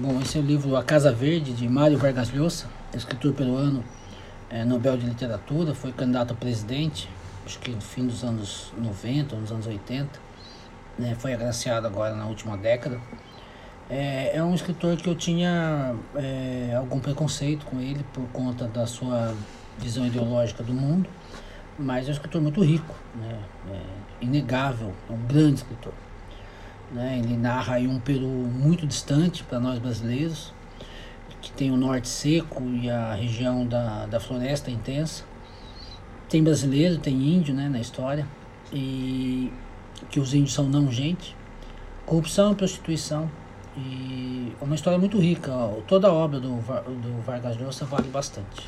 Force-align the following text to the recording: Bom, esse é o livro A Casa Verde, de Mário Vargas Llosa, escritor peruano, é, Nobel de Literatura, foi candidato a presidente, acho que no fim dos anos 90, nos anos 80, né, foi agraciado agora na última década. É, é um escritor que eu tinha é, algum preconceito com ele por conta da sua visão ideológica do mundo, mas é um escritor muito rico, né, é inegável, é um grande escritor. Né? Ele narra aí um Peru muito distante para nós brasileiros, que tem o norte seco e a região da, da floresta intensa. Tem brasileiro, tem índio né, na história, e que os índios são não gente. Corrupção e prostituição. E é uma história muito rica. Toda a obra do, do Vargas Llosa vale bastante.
Bom, 0.00 0.20
esse 0.20 0.38
é 0.38 0.40
o 0.40 0.44
livro 0.44 0.76
A 0.76 0.84
Casa 0.84 1.10
Verde, 1.10 1.52
de 1.52 1.68
Mário 1.68 1.98
Vargas 1.98 2.30
Llosa, 2.30 2.66
escritor 2.94 3.32
peruano, 3.32 3.82
é, 4.48 4.64
Nobel 4.64 4.96
de 4.96 5.04
Literatura, 5.04 5.74
foi 5.74 5.90
candidato 5.90 6.32
a 6.32 6.36
presidente, 6.36 7.10
acho 7.44 7.58
que 7.58 7.72
no 7.72 7.80
fim 7.80 8.06
dos 8.06 8.22
anos 8.22 8.72
90, 8.78 9.34
nos 9.34 9.50
anos 9.50 9.66
80, 9.66 10.08
né, 10.96 11.16
foi 11.18 11.34
agraciado 11.34 11.88
agora 11.88 12.14
na 12.14 12.26
última 12.26 12.56
década. 12.56 13.00
É, 13.90 14.36
é 14.36 14.40
um 14.40 14.54
escritor 14.54 14.96
que 14.98 15.08
eu 15.08 15.16
tinha 15.16 15.96
é, 16.14 16.76
algum 16.76 17.00
preconceito 17.00 17.66
com 17.66 17.80
ele 17.80 18.06
por 18.12 18.22
conta 18.28 18.68
da 18.68 18.86
sua 18.86 19.34
visão 19.80 20.06
ideológica 20.06 20.62
do 20.62 20.72
mundo, 20.72 21.10
mas 21.76 22.06
é 22.06 22.10
um 22.10 22.12
escritor 22.12 22.40
muito 22.40 22.62
rico, 22.62 22.94
né, 23.16 23.40
é 23.72 24.24
inegável, 24.24 24.94
é 25.10 25.12
um 25.12 25.26
grande 25.26 25.56
escritor. 25.56 25.92
Né? 26.92 27.18
Ele 27.18 27.36
narra 27.36 27.74
aí 27.74 27.86
um 27.86 28.00
Peru 28.00 28.26
muito 28.26 28.86
distante 28.86 29.44
para 29.44 29.60
nós 29.60 29.78
brasileiros, 29.78 30.52
que 31.40 31.52
tem 31.52 31.70
o 31.70 31.76
norte 31.76 32.08
seco 32.08 32.62
e 32.64 32.90
a 32.90 33.14
região 33.14 33.66
da, 33.66 34.06
da 34.06 34.20
floresta 34.20 34.70
intensa. 34.70 35.24
Tem 36.28 36.42
brasileiro, 36.42 36.98
tem 36.98 37.14
índio 37.14 37.54
né, 37.54 37.68
na 37.68 37.80
história, 37.80 38.26
e 38.72 39.52
que 40.10 40.20
os 40.20 40.34
índios 40.34 40.52
são 40.52 40.68
não 40.68 40.90
gente. 40.90 41.36
Corrupção 42.04 42.52
e 42.52 42.54
prostituição. 42.54 43.30
E 43.76 44.52
é 44.60 44.64
uma 44.64 44.74
história 44.74 44.98
muito 44.98 45.18
rica. 45.18 45.52
Toda 45.86 46.08
a 46.08 46.12
obra 46.12 46.40
do, 46.40 46.56
do 46.56 47.22
Vargas 47.24 47.56
Llosa 47.56 47.84
vale 47.84 48.08
bastante. 48.08 48.66